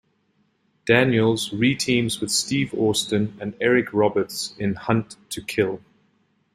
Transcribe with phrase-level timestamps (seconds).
[0.87, 5.79] Daniels re-teams with Steve Austin and Eric Roberts in "Hunt to Kill".